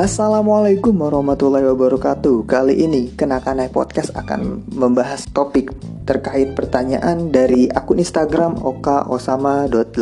Assalamualaikum 0.00 1.04
warahmatullahi 1.04 1.68
wabarakatuh 1.68 2.48
Kali 2.48 2.80
ini 2.80 3.12
Kenakanai 3.12 3.68
Podcast 3.68 4.08
akan 4.16 4.64
membahas 4.72 5.28
topik 5.36 5.68
terkait 6.08 6.56
pertanyaan 6.56 7.28
dari 7.28 7.68
akun 7.68 8.00
Instagram 8.00 8.56
okaosama.18 8.64 9.92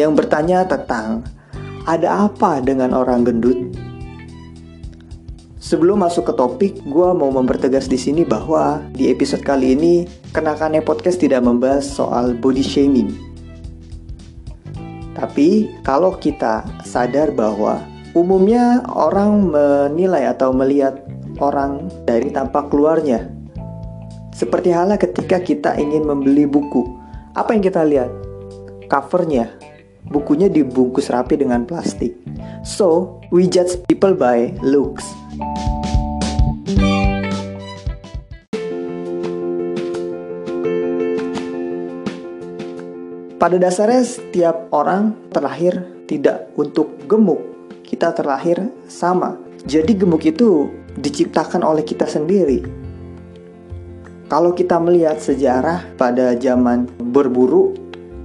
Yang 0.00 0.12
bertanya 0.16 0.64
tentang 0.64 1.28
Ada 1.84 2.32
apa 2.32 2.64
dengan 2.64 2.96
orang 2.96 3.28
gendut? 3.28 3.68
Sebelum 5.60 6.00
masuk 6.00 6.32
ke 6.32 6.32
topik, 6.32 6.80
gue 6.88 7.08
mau 7.12 7.28
mempertegas 7.28 7.84
di 7.84 8.00
sini 8.00 8.24
bahwa 8.24 8.80
di 8.96 9.12
episode 9.12 9.44
kali 9.44 9.76
ini 9.76 10.08
Kenakanai 10.32 10.80
Podcast 10.80 11.20
tidak 11.20 11.44
membahas 11.44 11.84
soal 11.84 12.32
body 12.32 12.64
shaming 12.64 13.12
tapi 15.18 15.66
kalau 15.82 16.14
kita 16.14 16.62
sadar 16.86 17.34
bahwa 17.34 17.82
Umumnya 18.16 18.88
orang 18.88 19.52
menilai 19.52 20.32
atau 20.32 20.48
melihat 20.48 21.04
orang 21.44 21.92
dari 22.08 22.32
tampak 22.32 22.72
luarnya. 22.72 23.28
Seperti 24.32 24.72
halnya 24.72 24.96
ketika 24.96 25.36
kita 25.36 25.76
ingin 25.76 26.08
membeli 26.08 26.48
buku. 26.48 26.88
Apa 27.36 27.52
yang 27.52 27.60
kita 27.60 27.84
lihat? 27.84 28.08
Covernya. 28.88 29.52
Bukunya 30.08 30.48
dibungkus 30.48 31.12
rapi 31.12 31.36
dengan 31.36 31.68
plastik. 31.68 32.16
So, 32.64 33.20
we 33.28 33.44
judge 33.44 33.76
people 33.84 34.16
by 34.16 34.56
looks. 34.64 35.04
Pada 43.36 43.60
dasarnya 43.60 44.00
setiap 44.00 44.72
orang 44.72 45.12
terlahir 45.28 45.84
tidak 46.08 46.48
untuk 46.56 47.04
gemuk 47.04 47.47
kita 47.98 48.14
terlahir 48.14 48.70
sama. 48.86 49.34
Jadi 49.66 49.98
gemuk 49.98 50.22
itu 50.22 50.70
diciptakan 51.02 51.66
oleh 51.66 51.82
kita 51.82 52.06
sendiri. 52.06 52.62
Kalau 54.30 54.54
kita 54.54 54.78
melihat 54.78 55.18
sejarah 55.18 55.82
pada 55.98 56.38
zaman 56.38 56.86
berburu, 57.10 57.74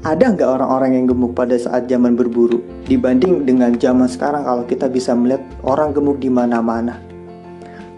ada 0.05 0.29
nggak 0.29 0.45
orang-orang 0.45 1.01
yang 1.01 1.05
gemuk 1.09 1.33
pada 1.33 1.57
saat 1.57 1.89
zaman 1.89 2.13
berburu 2.13 2.61
dibanding 2.85 3.49
dengan 3.49 3.73
zaman 3.73 4.05
sekarang 4.05 4.45
kalau 4.45 4.61
kita 4.69 4.85
bisa 4.85 5.17
melihat 5.17 5.41
orang 5.65 5.89
gemuk 5.89 6.21
di 6.21 6.29
mana-mana? 6.29 7.01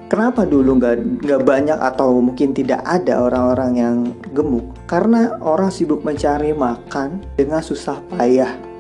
Kenapa 0.08 0.48
dulu 0.48 0.80
nggak 0.80 1.28
nggak 1.28 1.42
banyak 1.44 1.76
atau 1.76 2.24
mungkin 2.24 2.56
tidak 2.56 2.88
ada 2.88 3.20
orang-orang 3.20 3.72
yang 3.76 3.98
gemuk? 4.32 4.64
Karena 4.88 5.36
orang 5.44 5.76
sibuk 5.76 6.08
mencari 6.08 6.56
makan 6.56 7.20
dengan 7.36 7.60
susah 7.60 8.00
payah 8.16 8.75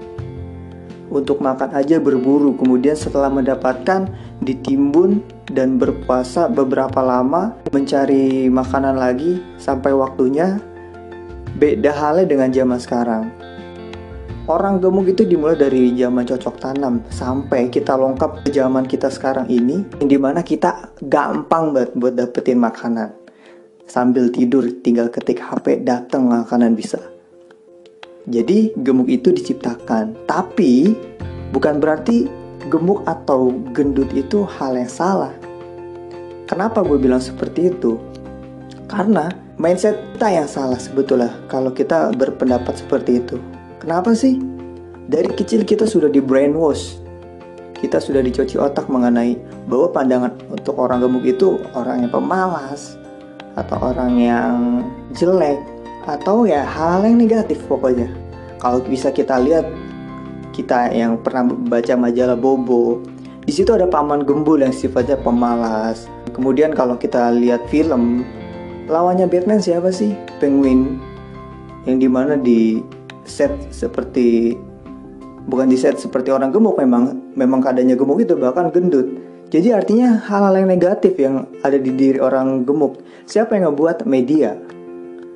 untuk 1.15 1.39
makan 1.39 1.71
aja 1.71 1.95
berburu. 2.03 2.59
Kemudian 2.59 2.99
setelah 2.99 3.31
mendapatkan 3.31 4.11
ditimbun 4.43 5.23
dan 5.47 5.79
berpuasa 5.79 6.51
beberapa 6.51 6.99
lama 6.99 7.55
mencari 7.71 8.51
makanan 8.51 8.99
lagi 8.99 9.39
sampai 9.55 9.95
waktunya 9.95 10.59
beda 11.55 11.95
halnya 11.95 12.27
dengan 12.27 12.51
zaman 12.51 12.79
sekarang. 12.83 13.23
Orang 14.45 14.77
gemuk 14.77 15.09
itu 15.09 15.25
dimulai 15.25 15.57
dari 15.57 15.89
zaman 15.97 16.21
cocok 16.21 16.55
tanam 16.61 17.01
sampai 17.09 17.65
kita 17.73 17.97
lengkap 17.97 18.45
ke 18.45 18.53
zaman 18.53 18.85
kita 18.85 19.09
sekarang 19.09 19.49
ini 19.49 19.81
di 19.97 20.21
mana 20.21 20.45
kita 20.45 20.93
gampang 21.01 21.73
banget 21.73 21.97
buat 21.97 22.13
dapetin 22.13 22.61
makanan. 22.61 23.09
Sambil 23.89 24.29
tidur 24.29 24.69
tinggal 24.85 25.09
ketik 25.09 25.41
HP 25.41 25.81
datang 25.81 26.29
makanan 26.29 26.77
bisa 26.77 27.14
jadi 28.25 28.73
gemuk 28.81 29.05
itu 29.05 29.29
diciptakan, 29.29 30.17
tapi 30.25 30.97
bukan 31.53 31.77
berarti 31.77 32.25
gemuk 32.73 33.05
atau 33.05 33.53
gendut 33.69 34.09
itu 34.17 34.41
hal 34.57 34.73
yang 34.73 34.89
salah. 34.89 35.33
Kenapa 36.49 36.81
gue 36.81 36.97
bilang 36.97 37.21
seperti 37.21 37.69
itu? 37.69 38.01
Karena 38.89 39.29
mindset 39.61 39.97
kita 40.17 40.41
yang 40.41 40.49
salah 40.49 40.77
sebetulnya 40.81 41.37
kalau 41.53 41.69
kita 41.69 42.13
berpendapat 42.17 42.81
seperti 42.81 43.21
itu. 43.21 43.37
Kenapa 43.77 44.17
sih? 44.17 44.41
Dari 45.05 45.29
kecil 45.29 45.61
kita 45.61 45.85
sudah 45.85 46.09
di 46.09 46.17
brainwash. 46.17 46.97
Kita 47.77 48.01
sudah 48.01 48.25
dicuci 48.25 48.57
otak 48.57 48.89
mengenai 48.89 49.37
bahwa 49.69 49.93
pandangan 49.93 50.33
untuk 50.49 50.73
orang 50.81 51.05
gemuk 51.05 51.29
itu 51.29 51.61
orang 51.77 52.01
yang 52.01 52.09
pemalas 52.09 52.97
atau 53.53 53.77
orang 53.93 54.17
yang 54.17 54.81
jelek 55.13 55.74
atau 56.05 56.45
ya 56.45 56.65
hal 56.65 57.05
yang 57.05 57.17
negatif 57.17 57.61
pokoknya. 57.69 58.09
Kalau 58.61 58.81
bisa 58.81 59.09
kita 59.13 59.41
lihat 59.41 59.65
kita 60.55 60.89
yang 60.95 61.19
pernah 61.19 61.51
baca 61.51 61.93
majalah 61.99 62.39
Bobo 62.39 63.03
di 63.45 63.53
situ 63.53 63.69
ada 63.77 63.85
paman 63.85 64.25
gembul 64.25 64.65
yang 64.65 64.73
sifatnya 64.73 65.21
pemalas. 65.21 66.09
Kemudian 66.33 66.73
kalau 66.73 66.97
kita 66.97 67.29
lihat 67.29 67.61
film 67.69 68.25
lawannya 68.89 69.29
Batman 69.29 69.61
siapa 69.61 69.93
sih? 69.93 70.17
Penguin. 70.41 70.97
Yang 71.85 71.97
di 72.01 72.09
mana 72.09 72.33
di 72.41 72.81
set 73.21 73.53
seperti 73.69 74.57
bukan 75.45 75.69
di 75.69 75.77
set 75.77 76.01
seperti 76.01 76.33
orang 76.33 76.49
gemuk 76.49 76.73
memang 76.81 77.37
memang 77.37 77.61
keadaannya 77.61 77.93
gemuk 77.93 78.25
itu 78.25 78.33
bahkan 78.33 78.73
gendut. 78.73 79.13
Jadi 79.53 79.69
artinya 79.77 80.17
hal-hal 80.25 80.65
yang 80.65 80.69
negatif 80.73 81.13
yang 81.21 81.45
ada 81.61 81.77
di 81.77 81.93
diri 81.93 82.17
orang 82.17 82.65
gemuk. 82.65 82.97
Siapa 83.29 83.53
yang 83.53 83.69
ngebuat 83.69 84.09
media 84.09 84.57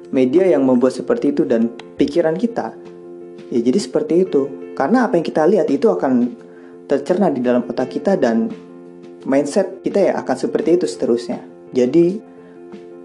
media 0.09 0.45
yang 0.45 0.65
membuat 0.65 0.97
seperti 0.97 1.33
itu 1.33 1.45
dan 1.45 1.73
pikiran 1.97 2.35
kita. 2.37 2.73
Ya 3.49 3.59
jadi 3.61 3.79
seperti 3.79 4.29
itu. 4.29 4.73
Karena 4.77 5.09
apa 5.09 5.19
yang 5.19 5.25
kita 5.25 5.43
lihat 5.45 5.67
itu 5.67 5.91
akan 5.91 6.33
tercerna 6.89 7.29
di 7.29 7.43
dalam 7.43 7.65
otak 7.67 7.93
kita 7.93 8.15
dan 8.15 8.49
mindset 9.27 9.83
kita 9.83 10.09
ya 10.09 10.13
akan 10.21 10.35
seperti 10.37 10.79
itu 10.79 10.85
seterusnya. 10.87 11.43
Jadi 11.75 12.17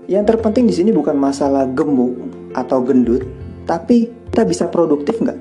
yang 0.09 0.25
terpenting 0.25 0.69
di 0.69 0.75
sini 0.77 0.93
bukan 0.93 1.17
masalah 1.17 1.69
gemuk 1.69 2.15
atau 2.55 2.81
gendut, 2.85 3.25
tapi 3.65 4.13
kita 4.31 4.45
bisa 4.45 4.65
produktif 4.69 5.19
nggak 5.21 5.37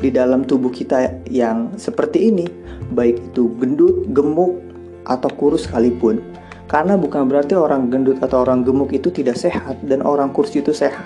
di 0.00 0.08
dalam 0.08 0.48
tubuh 0.48 0.72
kita 0.72 1.12
yang 1.28 1.76
seperti 1.76 2.32
ini, 2.32 2.48
baik 2.96 3.20
itu 3.32 3.52
gendut, 3.60 4.08
gemuk, 4.16 4.56
atau 5.04 5.28
kurus 5.36 5.68
sekalipun. 5.68 6.24
Karena 6.70 6.94
bukan 6.94 7.26
berarti 7.26 7.58
orang 7.58 7.90
gendut 7.90 8.22
atau 8.22 8.46
orang 8.46 8.62
gemuk 8.62 8.94
itu 8.94 9.10
tidak 9.10 9.34
sehat 9.34 9.82
dan 9.82 10.06
orang 10.06 10.30
kurus 10.30 10.54
itu 10.54 10.70
sehat. 10.70 11.02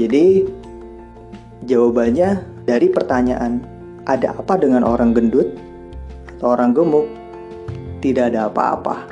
Jadi 0.00 0.40
jawabannya 1.68 2.40
dari 2.64 2.88
pertanyaan 2.88 3.60
ada 4.08 4.32
apa 4.32 4.56
dengan 4.56 4.80
orang 4.88 5.12
gendut 5.12 5.52
atau 6.40 6.56
orang 6.56 6.72
gemuk? 6.72 7.04
Tidak 8.00 8.32
ada 8.32 8.48
apa-apa. 8.48 9.04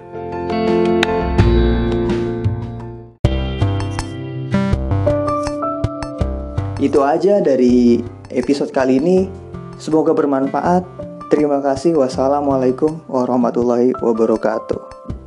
Itu 6.81 7.05
aja 7.05 7.45
dari 7.45 8.01
episode 8.33 8.73
kali 8.73 9.05
ini. 9.05 9.29
Semoga 9.77 10.17
bermanfaat. 10.17 10.89
Terima 11.29 11.61
kasih. 11.61 12.01
Wassalamualaikum 12.01 13.05
warahmatullahi 13.05 13.93
wabarakatuh. 14.01 15.22